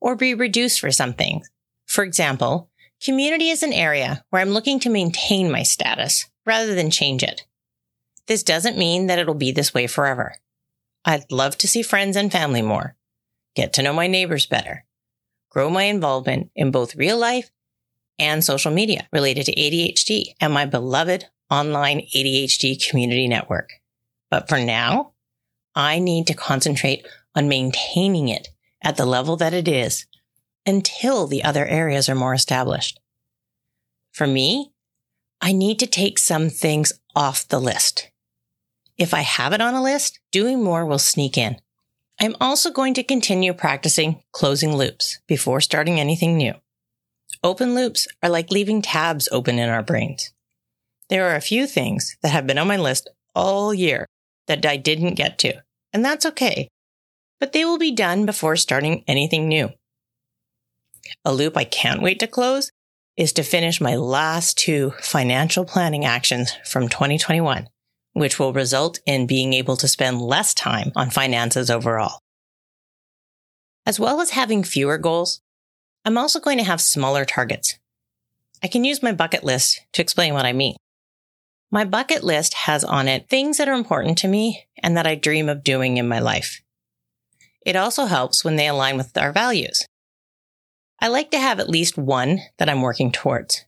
or 0.00 0.16
be 0.16 0.34
reduced 0.34 0.80
for 0.80 0.90
some 0.90 1.12
things. 1.12 1.50
For 1.86 2.04
example, 2.04 2.70
community 3.04 3.50
is 3.50 3.62
an 3.62 3.72
area 3.72 4.24
where 4.30 4.40
I'm 4.40 4.50
looking 4.50 4.80
to 4.80 4.90
maintain 4.90 5.50
my 5.50 5.62
status 5.62 6.26
rather 6.46 6.74
than 6.74 6.90
change 6.90 7.22
it. 7.22 7.44
This 8.26 8.42
doesn't 8.42 8.78
mean 8.78 9.06
that 9.08 9.18
it'll 9.18 9.34
be 9.34 9.52
this 9.52 9.74
way 9.74 9.86
forever. 9.86 10.36
I'd 11.04 11.30
love 11.30 11.58
to 11.58 11.68
see 11.68 11.82
friends 11.82 12.16
and 12.16 12.30
family 12.30 12.62
more, 12.62 12.96
get 13.54 13.72
to 13.74 13.82
know 13.82 13.92
my 13.92 14.06
neighbors 14.06 14.46
better, 14.46 14.84
grow 15.50 15.68
my 15.68 15.84
involvement 15.84 16.50
in 16.54 16.70
both 16.70 16.94
real 16.94 17.18
life 17.18 17.50
and 18.18 18.44
social 18.44 18.72
media 18.72 19.08
related 19.12 19.46
to 19.46 19.54
ADHD 19.54 20.34
and 20.40 20.52
my 20.52 20.66
beloved 20.66 21.26
online 21.50 22.00
ADHD 22.14 22.88
community 22.88 23.28
network. 23.28 23.70
But 24.30 24.48
for 24.48 24.58
now, 24.58 25.12
I 25.74 25.98
need 25.98 26.26
to 26.28 26.34
concentrate 26.34 27.06
on 27.34 27.48
maintaining 27.48 28.28
it 28.28 28.48
at 28.82 28.96
the 28.96 29.06
level 29.06 29.36
that 29.36 29.54
it 29.54 29.68
is 29.68 30.06
until 30.66 31.26
the 31.26 31.44
other 31.44 31.66
areas 31.66 32.08
are 32.08 32.14
more 32.14 32.34
established. 32.34 33.00
For 34.12 34.26
me, 34.26 34.72
I 35.40 35.52
need 35.52 35.78
to 35.80 35.86
take 35.86 36.18
some 36.18 36.48
things 36.48 36.92
off 37.16 37.48
the 37.48 37.60
list. 37.60 38.10
If 38.96 39.12
I 39.12 39.22
have 39.22 39.52
it 39.52 39.60
on 39.60 39.74
a 39.74 39.82
list, 39.82 40.20
doing 40.30 40.62
more 40.62 40.86
will 40.86 40.98
sneak 40.98 41.36
in 41.36 41.56
I'm 42.22 42.36
also 42.40 42.70
going 42.70 42.94
to 42.94 43.02
continue 43.02 43.52
practicing 43.52 44.22
closing 44.30 44.76
loops 44.76 45.18
before 45.26 45.60
starting 45.60 45.98
anything 45.98 46.36
new. 46.36 46.54
Open 47.44 47.74
loops 47.74 48.06
are 48.22 48.28
like 48.28 48.52
leaving 48.52 48.82
tabs 48.82 49.28
open 49.32 49.58
in 49.58 49.68
our 49.68 49.82
brains. 49.82 50.32
There 51.08 51.28
are 51.28 51.34
a 51.34 51.40
few 51.40 51.66
things 51.66 52.16
that 52.22 52.30
have 52.30 52.46
been 52.46 52.58
on 52.58 52.68
my 52.68 52.76
list 52.76 53.10
all 53.34 53.74
year 53.74 54.06
that 54.46 54.64
I 54.64 54.76
didn't 54.76 55.14
get 55.14 55.38
to, 55.40 55.62
and 55.92 56.04
that's 56.04 56.24
okay. 56.24 56.68
But 57.40 57.52
they 57.52 57.64
will 57.64 57.78
be 57.78 57.92
done 57.92 58.26
before 58.26 58.54
starting 58.54 59.02
anything 59.08 59.48
new. 59.48 59.70
A 61.24 61.34
loop 61.34 61.56
I 61.56 61.64
can't 61.64 62.00
wait 62.00 62.20
to 62.20 62.28
close 62.28 62.70
is 63.16 63.32
to 63.34 63.42
finish 63.42 63.80
my 63.80 63.96
last 63.96 64.56
two 64.56 64.92
financial 65.00 65.64
planning 65.64 66.04
actions 66.04 66.56
from 66.64 66.88
2021, 66.88 67.66
which 68.12 68.38
will 68.38 68.52
result 68.52 69.00
in 69.04 69.26
being 69.26 69.52
able 69.52 69.76
to 69.78 69.88
spend 69.88 70.22
less 70.22 70.54
time 70.54 70.92
on 70.94 71.10
finances 71.10 71.70
overall. 71.70 72.20
As 73.84 73.98
well 73.98 74.20
as 74.20 74.30
having 74.30 74.62
fewer 74.62 74.96
goals, 74.96 75.41
I'm 76.04 76.18
also 76.18 76.40
going 76.40 76.58
to 76.58 76.64
have 76.64 76.80
smaller 76.80 77.24
targets. 77.24 77.78
I 78.62 78.68
can 78.68 78.84
use 78.84 79.02
my 79.02 79.12
bucket 79.12 79.44
list 79.44 79.82
to 79.92 80.02
explain 80.02 80.34
what 80.34 80.46
I 80.46 80.52
mean. 80.52 80.76
My 81.70 81.84
bucket 81.84 82.22
list 82.22 82.54
has 82.54 82.84
on 82.84 83.08
it 83.08 83.28
things 83.28 83.58
that 83.58 83.68
are 83.68 83.74
important 83.74 84.18
to 84.18 84.28
me 84.28 84.66
and 84.82 84.96
that 84.96 85.06
I 85.06 85.14
dream 85.14 85.48
of 85.48 85.64
doing 85.64 85.96
in 85.96 86.08
my 86.08 86.18
life. 86.18 86.60
It 87.64 87.76
also 87.76 88.06
helps 88.06 88.44
when 88.44 88.56
they 88.56 88.66
align 88.66 88.96
with 88.96 89.16
our 89.16 89.32
values. 89.32 89.86
I 91.00 91.08
like 91.08 91.30
to 91.30 91.38
have 91.38 91.60
at 91.60 91.70
least 91.70 91.96
one 91.96 92.40
that 92.58 92.68
I'm 92.68 92.82
working 92.82 93.10
towards. 93.10 93.64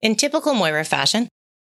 In 0.00 0.14
typical 0.14 0.54
Moira 0.54 0.84
fashion, 0.84 1.28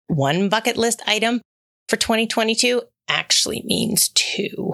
one 0.07 0.49
bucket 0.49 0.77
list 0.77 1.01
item 1.05 1.41
for 1.87 1.95
2022 1.97 2.81
actually 3.07 3.61
means 3.65 4.09
two. 4.09 4.73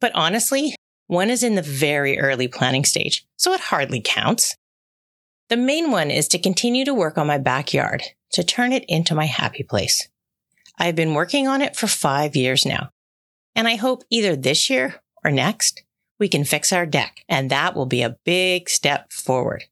But 0.00 0.12
honestly, 0.14 0.74
one 1.06 1.30
is 1.30 1.42
in 1.42 1.54
the 1.54 1.62
very 1.62 2.18
early 2.18 2.48
planning 2.48 2.84
stage, 2.84 3.26
so 3.36 3.52
it 3.52 3.60
hardly 3.60 4.00
counts. 4.00 4.56
The 5.48 5.56
main 5.56 5.90
one 5.90 6.10
is 6.10 6.28
to 6.28 6.38
continue 6.38 6.84
to 6.84 6.94
work 6.94 7.18
on 7.18 7.26
my 7.26 7.38
backyard 7.38 8.02
to 8.32 8.42
turn 8.42 8.72
it 8.72 8.84
into 8.88 9.14
my 9.14 9.26
happy 9.26 9.62
place. 9.62 10.08
I've 10.78 10.96
been 10.96 11.14
working 11.14 11.46
on 11.46 11.62
it 11.62 11.76
for 11.76 11.86
five 11.86 12.34
years 12.34 12.64
now, 12.64 12.90
and 13.54 13.68
I 13.68 13.76
hope 13.76 14.02
either 14.10 14.34
this 14.34 14.68
year 14.70 14.96
or 15.24 15.30
next 15.30 15.82
we 16.18 16.28
can 16.28 16.44
fix 16.44 16.72
our 16.72 16.86
deck, 16.86 17.24
and 17.28 17.50
that 17.50 17.74
will 17.74 17.86
be 17.86 18.02
a 18.02 18.16
big 18.24 18.68
step 18.68 19.12
forward. 19.12 19.64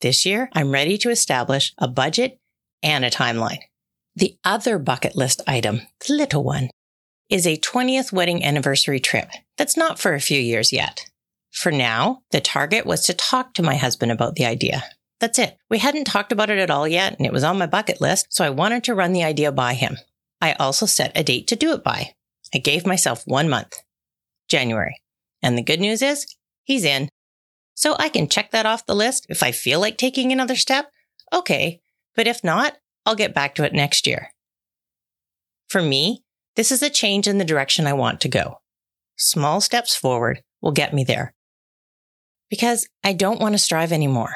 This 0.00 0.26
year, 0.26 0.50
I'm 0.52 0.70
ready 0.70 0.98
to 0.98 1.10
establish 1.10 1.72
a 1.78 1.88
budget 1.88 2.38
and 2.82 3.04
a 3.04 3.10
timeline. 3.10 3.60
The 4.14 4.36
other 4.44 4.78
bucket 4.78 5.16
list 5.16 5.42
item, 5.46 5.82
the 6.06 6.14
little 6.14 6.44
one, 6.44 6.70
is 7.28 7.46
a 7.46 7.56
20th 7.56 8.12
wedding 8.12 8.44
anniversary 8.44 9.00
trip 9.00 9.28
that's 9.56 9.76
not 9.76 9.98
for 9.98 10.14
a 10.14 10.20
few 10.20 10.40
years 10.40 10.72
yet. 10.72 11.10
For 11.50 11.72
now, 11.72 12.22
the 12.30 12.40
target 12.40 12.86
was 12.86 13.04
to 13.06 13.14
talk 13.14 13.54
to 13.54 13.62
my 13.62 13.76
husband 13.76 14.12
about 14.12 14.34
the 14.34 14.44
idea. 14.44 14.84
That's 15.18 15.38
it. 15.38 15.56
We 15.70 15.78
hadn't 15.78 16.04
talked 16.04 16.32
about 16.32 16.50
it 16.50 16.58
at 16.58 16.70
all 16.70 16.86
yet, 16.86 17.16
and 17.16 17.26
it 17.26 17.32
was 17.32 17.44
on 17.44 17.58
my 17.58 17.66
bucket 17.66 18.00
list, 18.00 18.26
so 18.30 18.44
I 18.44 18.50
wanted 18.50 18.84
to 18.84 18.94
run 18.94 19.12
the 19.12 19.24
idea 19.24 19.50
by 19.50 19.74
him. 19.74 19.96
I 20.40 20.52
also 20.54 20.84
set 20.84 21.12
a 21.14 21.24
date 21.24 21.46
to 21.48 21.56
do 21.56 21.72
it 21.72 21.82
by. 21.82 22.12
I 22.54 22.58
gave 22.58 22.86
myself 22.86 23.22
one 23.26 23.48
month, 23.48 23.82
January. 24.48 25.00
And 25.42 25.56
the 25.56 25.62
good 25.62 25.80
news 25.80 26.02
is, 26.02 26.26
he's 26.64 26.84
in. 26.84 27.08
So 27.74 27.96
I 27.98 28.08
can 28.08 28.28
check 28.28 28.50
that 28.50 28.66
off 28.66 28.86
the 28.86 28.94
list 28.94 29.26
if 29.28 29.42
I 29.42 29.52
feel 29.52 29.80
like 29.80 29.96
taking 29.96 30.32
another 30.32 30.56
step. 30.56 30.90
Okay. 31.32 31.80
But 32.14 32.26
if 32.26 32.42
not, 32.42 32.76
I'll 33.04 33.14
get 33.14 33.34
back 33.34 33.54
to 33.56 33.64
it 33.64 33.72
next 33.72 34.06
year. 34.06 34.30
For 35.68 35.82
me, 35.82 36.24
this 36.56 36.72
is 36.72 36.82
a 36.82 36.90
change 36.90 37.28
in 37.28 37.38
the 37.38 37.44
direction 37.44 37.86
I 37.86 37.92
want 37.92 38.20
to 38.22 38.28
go. 38.28 38.58
Small 39.16 39.60
steps 39.60 39.94
forward 39.94 40.42
will 40.60 40.72
get 40.72 40.92
me 40.92 41.04
there. 41.04 41.34
Because 42.50 42.88
I 43.04 43.12
don't 43.12 43.40
want 43.40 43.54
to 43.54 43.58
strive 43.58 43.92
anymore. 43.92 44.34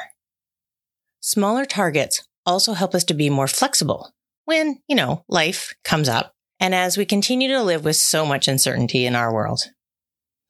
Smaller 1.19 1.65
targets 1.65 2.23
also 2.45 2.73
help 2.73 2.95
us 2.95 3.03
to 3.05 3.13
be 3.13 3.29
more 3.29 3.47
flexible 3.47 4.11
when, 4.45 4.79
you 4.87 4.95
know, 4.95 5.23
life 5.27 5.73
comes 5.83 6.09
up 6.09 6.33
and 6.59 6.73
as 6.75 6.97
we 6.97 7.05
continue 7.05 7.47
to 7.49 7.63
live 7.63 7.85
with 7.85 7.95
so 7.95 8.25
much 8.25 8.47
uncertainty 8.47 9.05
in 9.05 9.15
our 9.15 9.33
world. 9.33 9.61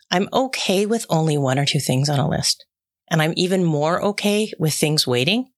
I'm 0.10 0.28
okay 0.34 0.86
with 0.86 1.06
only 1.10 1.38
one 1.38 1.58
or 1.58 1.66
two 1.66 1.80
things 1.80 2.10
on 2.10 2.20
a 2.20 2.28
list. 2.28 2.66
And 3.10 3.22
I'm 3.22 3.34
even 3.36 3.64
more 3.64 4.02
okay 4.04 4.52
with 4.58 4.74
things 4.74 5.06
waiting 5.06 5.50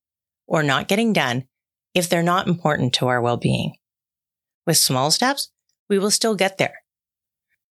or 0.47 0.63
not 0.63 0.87
getting 0.87 1.13
done 1.13 1.45
if 1.93 2.09
they're 2.09 2.23
not 2.23 2.47
important 2.47 2.93
to 2.95 3.07
our 3.07 3.21
well-being. 3.21 3.73
With 4.65 4.77
small 4.77 5.11
steps, 5.11 5.51
we 5.89 5.99
will 5.99 6.11
still 6.11 6.35
get 6.35 6.57
there. 6.57 6.75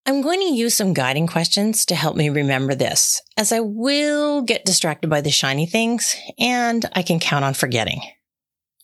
I'm 0.05 0.21
going 0.21 0.41
to 0.41 0.53
use 0.53 0.75
some 0.75 0.93
guiding 0.93 1.27
questions 1.27 1.85
to 1.85 1.95
help 1.95 2.17
me 2.17 2.29
remember 2.29 2.75
this, 2.75 3.21
as 3.37 3.53
I 3.53 3.61
will 3.61 4.41
get 4.41 4.65
distracted 4.65 5.09
by 5.09 5.21
the 5.21 5.31
shiny 5.31 5.65
things 5.65 6.15
and 6.37 6.85
I 6.93 7.03
can 7.03 7.19
count 7.19 7.45
on 7.45 7.53
forgetting. 7.53 8.01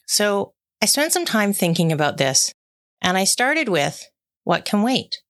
So 0.07 0.53
I 0.81 0.85
spent 0.85 1.11
some 1.11 1.25
time 1.25 1.51
thinking 1.51 1.91
about 1.91 2.17
this 2.17 2.53
and 3.01 3.17
I 3.17 3.25
started 3.25 3.67
with 3.67 4.09
what 4.45 4.63
can 4.63 4.81
wait? 4.81 5.21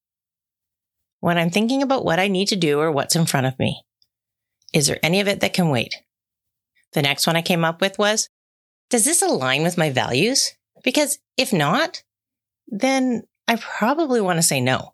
When 1.18 1.36
I'm 1.36 1.50
thinking 1.50 1.82
about 1.82 2.04
what 2.04 2.20
I 2.20 2.28
need 2.28 2.48
to 2.48 2.56
do 2.56 2.78
or 2.78 2.92
what's 2.92 3.16
in 3.16 3.26
front 3.26 3.46
of 3.46 3.58
me, 3.58 3.82
is 4.72 4.86
there 4.86 5.00
any 5.02 5.20
of 5.20 5.26
it 5.26 5.40
that 5.40 5.52
can 5.52 5.70
wait? 5.70 5.96
The 6.92 7.02
next 7.02 7.26
one 7.26 7.36
I 7.36 7.42
came 7.42 7.64
up 7.64 7.80
with 7.80 7.98
was, 7.98 8.28
does 8.90 9.04
this 9.04 9.22
align 9.22 9.62
with 9.62 9.76
my 9.76 9.90
values? 9.90 10.52
Because 10.82 11.18
if 11.36 11.52
not, 11.52 12.02
then 12.68 13.24
I 13.50 13.56
probably 13.56 14.20
want 14.20 14.36
to 14.36 14.44
say 14.44 14.60
no. 14.60 14.92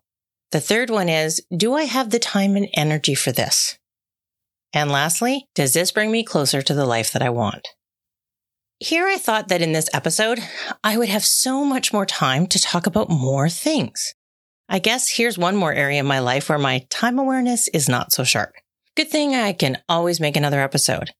The 0.51 0.59
third 0.59 0.89
one 0.89 1.09
is, 1.09 1.45
do 1.55 1.75
I 1.75 1.83
have 1.83 2.09
the 2.09 2.17
time 2.17 2.55
and 2.55 2.67
energy 2.73 3.13
for 3.13 3.31
this? 3.31 3.77
And 4.73 4.91
lastly, 4.91 5.45
does 5.53 5.73
this 5.73 5.91
bring 5.91 6.11
me 6.11 6.23
closer 6.23 6.63
to 6.63 6.73
the 6.73 6.87
life 6.87 7.11
that 7.11 7.21
I 7.21 7.29
want? 7.29 7.67
Here 8.79 9.05
I 9.05 9.17
thought 9.17 9.49
that 9.49 9.61
in 9.61 9.73
this 9.73 9.91
episode, 9.93 10.39
I 10.83 10.97
would 10.97 11.07
have 11.07 11.23
so 11.23 11.63
much 11.63 11.93
more 11.93 12.07
time 12.07 12.47
to 12.47 12.59
talk 12.59 12.87
about 12.87 13.11
more 13.11 13.47
things. 13.47 14.15
I 14.67 14.79
guess 14.79 15.07
here's 15.07 15.37
one 15.37 15.55
more 15.55 15.71
area 15.71 15.99
in 15.99 16.07
my 16.07 16.17
life 16.17 16.49
where 16.49 16.57
my 16.57 16.83
time 16.89 17.19
awareness 17.19 17.67
is 17.67 17.87
not 17.87 18.11
so 18.11 18.23
sharp. 18.23 18.53
Good 18.95 19.11
thing 19.11 19.35
I 19.35 19.53
can 19.53 19.77
always 19.87 20.19
make 20.19 20.35
another 20.35 20.61
episode. 20.61 21.11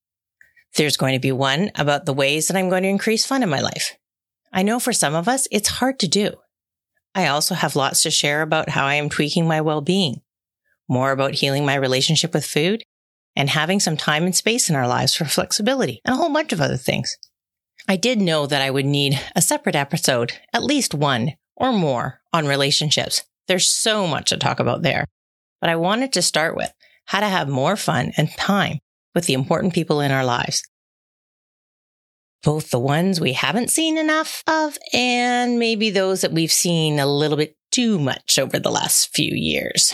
There's 0.76 0.98
going 0.98 1.14
to 1.14 1.20
be 1.20 1.32
one 1.32 1.70
about 1.76 2.08
the 2.08 2.14
ways 2.14 2.48
that 2.48 2.58
I'm 2.58 2.70
going 2.70 2.82
to 2.82 2.90
increase 2.90 3.28
fun 3.28 3.44
in 3.44 3.50
my 3.50 3.62
life. 3.62 3.96
I 4.52 4.64
know 4.64 4.80
for 4.80 4.92
some 4.92 5.14
of 5.14 5.28
us, 5.28 5.48
it's 5.52 5.70
hard 5.70 6.00
to 6.00 6.08
do. 6.08 6.34
I 7.18 7.30
also 7.30 7.56
have 7.56 7.76
lots 7.76 8.04
to 8.04 8.12
share 8.12 8.44
about 8.44 8.70
how 8.70 8.86
I 8.86 8.94
am 8.94 9.10
tweaking 9.10 9.48
my 9.48 9.60
well-being, 9.60 10.22
more 10.88 11.12
about 11.12 11.34
healing 11.34 11.66
my 11.66 11.74
relationship 11.74 12.32
with 12.32 12.46
food, 12.46 12.84
and 13.36 13.50
having 13.50 13.80
some 13.80 13.98
time 13.98 14.26
and 14.26 14.36
space 14.36 14.70
in 14.70 14.76
our 14.76 14.88
lives 14.88 15.16
for 15.16 15.26
flexibility 15.26 16.00
and 16.06 16.14
a 16.14 16.16
whole 16.16 16.32
bunch 16.32 16.54
of 16.54 16.62
other 16.62 16.78
things. 16.78 17.18
I 17.88 17.96
did 17.96 18.22
know 18.22 18.46
that 18.46 18.62
I 18.62 18.70
would 18.70 18.86
need 18.86 19.20
a 19.36 19.42
separate 19.42 19.76
episode, 19.76 20.34
at 20.54 20.64
least 20.64 20.94
one 20.94 21.34
or 21.56 21.74
more 21.74 22.22
on 22.32 22.46
relationships. 22.46 23.24
There's 23.48 23.68
so 23.68 24.06
much 24.06 24.30
to 24.30 24.38
talk 24.38 24.60
about 24.60 24.84
there, 24.84 25.06
but 25.60 25.72
I 25.72 25.76
wanted 25.76 26.14
to 26.14 26.22
start 26.22 26.56
with 26.56 26.72
how 27.06 27.22
to 27.22 27.28
have 27.28 27.50
more 27.50 27.76
fun 27.76 28.12
and 28.16 28.30
time 28.30 28.78
with 29.16 29.26
the 29.26 29.34
important 29.34 29.74
people 29.74 30.02
in 30.02 30.12
our 30.12 30.24
lives 30.24 30.62
both 32.44 32.72
the 32.72 32.80
ones 32.80 33.20
we 33.20 33.34
haven't 33.34 33.70
seen 33.70 33.98
enough 33.98 34.44
of 34.48 34.78
and 34.94 35.60
maybe 35.60 35.90
those 35.90 36.22
that 36.22 36.32
we've 36.32 36.52
seen 36.52 37.00
a 37.00 37.06
little 37.08 37.38
bit 37.38 37.58
too 37.72 38.00
much 38.00 38.40
over 38.40 38.60
the 38.60 38.72
last 38.72 39.14
few 39.14 39.34
years. 39.34 39.94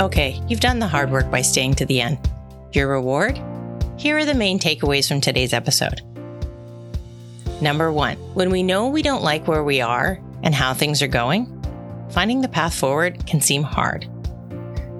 Okay, 0.00 0.40
you've 0.48 0.58
done 0.58 0.80
the 0.80 0.88
hard 0.88 1.12
work 1.12 1.30
by 1.30 1.42
staying 1.42 1.74
to 1.74 1.86
the 1.86 2.00
end. 2.00 2.18
Your 2.72 2.88
reward? 2.88 3.40
Here 3.96 4.18
are 4.18 4.24
the 4.24 4.34
main 4.34 4.58
takeaways 4.58 5.06
from 5.06 5.20
today's 5.20 5.52
episode. 5.52 6.00
Number 7.62 7.92
one, 7.92 8.16
when 8.34 8.50
we 8.50 8.64
know 8.64 8.88
we 8.88 9.02
don't 9.02 9.22
like 9.22 9.46
where 9.46 9.62
we 9.62 9.80
are 9.80 10.18
and 10.42 10.52
how 10.52 10.74
things 10.74 11.00
are 11.00 11.06
going, 11.06 11.46
finding 12.10 12.40
the 12.40 12.48
path 12.48 12.74
forward 12.74 13.24
can 13.24 13.40
seem 13.40 13.62
hard. 13.62 14.08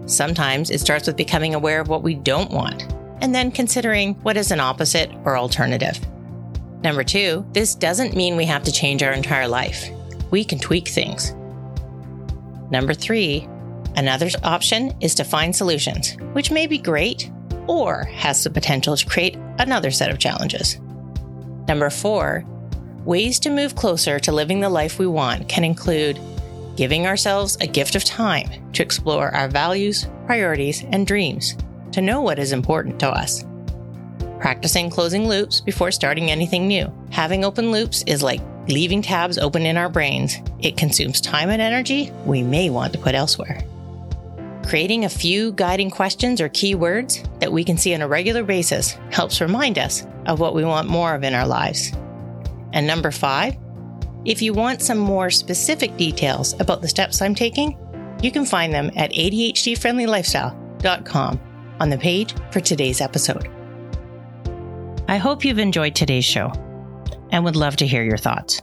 Sometimes 0.07 0.71
it 0.71 0.79
starts 0.81 1.09
with 1.09 1.17
becoming 1.17 1.57
aware 1.57 1.81
of 1.81 1.89
what 1.89 2.05
we 2.05 2.15
don't 2.15 2.53
want 2.53 2.85
and 3.21 3.35
then 3.35 3.51
considering 3.51 4.15
what 4.23 4.37
is 4.37 4.53
an 4.53 4.61
opposite 4.61 5.11
or 5.25 5.37
alternative. 5.37 5.99
Number 6.85 7.03
two, 7.03 7.45
this 7.51 7.75
doesn't 7.75 8.15
mean 8.15 8.37
we 8.37 8.45
have 8.45 8.63
to 8.63 8.73
change 8.73 9.03
our 9.03 9.13
entire 9.13 9.49
life. 9.49 9.91
We 10.31 10.45
can 10.45 10.61
tweak 10.61 10.87
things. 10.87 11.33
Number 12.71 12.95
three, 12.95 13.49
another 13.97 14.29
option 14.45 14.97
is 15.01 15.17
to 15.17 15.25
find 15.25 15.55
solutions, 15.55 16.17
which 16.33 16.53
may 16.53 16.69
be 16.69 16.79
great 16.79 17.29
or 17.67 18.05
has 18.05 18.45
the 18.45 18.51
potential 18.51 18.97
to 18.97 19.07
create 19.07 19.37
another 19.59 19.91
set 19.91 20.13
of 20.13 20.21
challenges. 20.21 20.79
Number 21.67 21.91
four, 21.91 22.45
ways 23.05 23.39
to 23.41 23.51
move 23.51 23.75
closer 23.75 24.19
to 24.21 24.33
living 24.33 24.61
the 24.61 24.69
life 24.69 24.99
we 24.99 25.07
want 25.07 25.49
can 25.49 25.65
include 25.65 26.19
giving 26.77 27.07
ourselves 27.07 27.57
a 27.61 27.67
gift 27.67 27.95
of 27.95 28.05
time 28.05 28.49
to 28.73 28.83
explore 28.83 29.29
our 29.35 29.49
values, 29.49 30.09
priorities, 30.27 30.85
and 30.91 31.07
dreams, 31.07 31.57
to 31.93 32.01
know 32.01 32.23
what 32.23 32.39
is 32.39 32.53
important 32.53 32.99
to 32.99 33.09
us. 33.09 33.45
practicing 34.43 34.91
closing 34.91 35.29
loops 35.29 35.61
before 35.61 35.93
starting 35.93 36.29
anything 36.29 36.67
new. 36.67 36.93
Having 37.11 37.45
open 37.45 37.71
loops 37.71 38.03
is 38.09 38.25
like 38.25 38.41
leaving 38.67 39.01
tabs 39.01 39.39
open 39.39 39.65
in 39.65 39.77
our 39.77 39.89
brains. 39.89 40.37
It 40.59 40.77
consumes 40.77 41.21
time 41.21 41.49
and 41.49 41.63
energy 41.63 42.11
we 42.27 42.43
may 42.43 42.69
want 42.69 42.93
to 42.93 42.99
put 42.99 43.15
elsewhere. 43.15 43.63
Creating 44.67 45.05
a 45.05 45.09
few 45.09 45.53
guiding 45.53 45.91
questions 45.91 46.41
or 46.41 46.49
keywords 46.49 47.23
that 47.39 47.53
we 47.53 47.63
can 47.63 47.79
see 47.79 47.95
on 47.95 48.03
a 48.03 48.09
regular 48.09 48.43
basis 48.43 48.99
helps 49.13 49.41
remind 49.41 49.79
us 49.79 50.05
of 50.27 50.41
what 50.41 50.57
we 50.57 50.65
want 50.65 50.89
more 50.89 51.15
of 51.15 51.23
in 51.23 51.35
our 51.35 51.47
lives. 51.47 51.93
And 52.73 52.87
number 52.87 53.11
five, 53.11 53.57
if 54.25 54.41
you 54.41 54.53
want 54.53 54.83
some 54.83 54.99
more 54.99 55.31
specific 55.31 55.97
details 55.97 56.55
about 56.61 56.81
the 56.81 56.87
steps 56.89 57.21
I'm 57.21 57.35
taking, 57.35 57.77
you 58.23 58.31
can 58.31 58.45
find 58.45 58.73
them 58.73 58.93
at 58.97 59.11
ADHDfriendlylifestyle.com 59.13 61.41
on 61.81 61.91
the 61.91 61.99
page 61.99 62.35
for 62.53 62.61
today's 62.61 63.01
episode. 63.01 63.51
I 65.09 65.17
hope 65.17 65.45
you've 65.45 65.59
enjoyed 65.59 65.97
today's 65.97 66.25
show 66.25 66.53
and 67.33 67.43
would 67.45 67.57
love 67.57 67.75
to 67.77 67.87
hear 67.87 68.05
your 68.05 68.19
thoughts. 68.19 68.61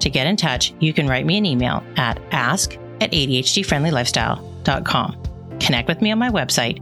To 0.00 0.10
get 0.10 0.26
in 0.26 0.36
touch, 0.36 0.74
you 0.78 0.92
can 0.92 1.08
write 1.08 1.26
me 1.26 1.36
an 1.36 1.44
email 1.44 1.82
at 1.96 2.20
ask 2.30 2.78
at 3.00 3.10
ADHDfriendlylifestyle.com. 3.10 5.22
Connect 5.58 5.88
with 5.88 6.00
me 6.00 6.12
on 6.12 6.18
my 6.18 6.30
website, 6.30 6.80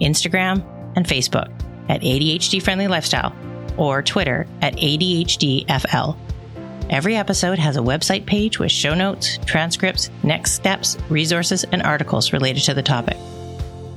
Instagram, 0.00 0.62
and 0.96 1.06
Facebook 1.06 1.50
at 1.88 2.02
ADHD 2.02 2.62
Friendly 2.62 2.86
Lifestyle 2.86 3.34
or 3.80 4.02
Twitter 4.02 4.46
at 4.62 4.76
ADHDFL. 4.76 6.16
Every 6.90 7.16
episode 7.16 7.58
has 7.58 7.76
a 7.76 7.80
website 7.80 8.26
page 8.26 8.58
with 8.58 8.70
show 8.70 8.94
notes, 8.94 9.38
transcripts, 9.46 10.10
next 10.22 10.52
steps, 10.52 10.98
resources, 11.08 11.64
and 11.64 11.82
articles 11.82 12.32
related 12.32 12.62
to 12.64 12.74
the 12.74 12.82
topic. 12.82 13.16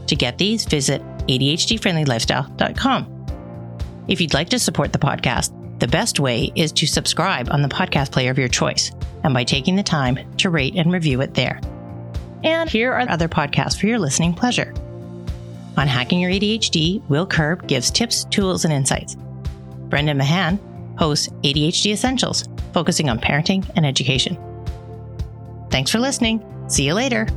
To 0.07 0.15
get 0.15 0.37
these, 0.37 0.65
visit 0.65 1.01
ADHDfriendlylifestyle.com. 1.27 3.09
If 4.07 4.21
you'd 4.21 4.33
like 4.33 4.49
to 4.49 4.59
support 4.59 4.93
the 4.93 4.99
podcast, 4.99 5.79
the 5.79 5.87
best 5.87 6.19
way 6.19 6.51
is 6.55 6.71
to 6.73 6.87
subscribe 6.87 7.49
on 7.51 7.61
the 7.61 7.67
podcast 7.67 8.11
player 8.11 8.31
of 8.31 8.37
your 8.37 8.47
choice 8.47 8.91
and 9.23 9.33
by 9.33 9.43
taking 9.43 9.75
the 9.75 9.83
time 9.83 10.19
to 10.37 10.49
rate 10.49 10.75
and 10.75 10.91
review 10.91 11.21
it 11.21 11.33
there. 11.33 11.59
And 12.43 12.69
here 12.69 12.93
are 12.93 13.09
other 13.09 13.27
podcasts 13.27 13.79
for 13.79 13.87
your 13.87 13.99
listening 13.99 14.33
pleasure. 14.33 14.73
On 15.77 15.87
Hacking 15.87 16.19
Your 16.19 16.31
ADHD, 16.31 17.01
Will 17.09 17.25
Curb 17.25 17.67
gives 17.67 17.89
tips, 17.89 18.25
tools, 18.25 18.65
and 18.65 18.73
insights. 18.73 19.17
Brendan 19.93 20.17
Mahan 20.17 20.57
hosts 20.97 21.29
ADHD 21.43 21.91
Essentials, 21.91 22.45
focusing 22.73 23.11
on 23.11 23.19
parenting 23.19 23.63
and 23.75 23.85
education. 23.85 24.35
Thanks 25.69 25.91
for 25.91 25.99
listening. 25.99 26.43
See 26.67 26.87
you 26.87 26.95
later. 26.95 27.27